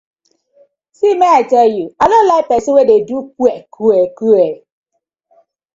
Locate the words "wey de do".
2.75-3.17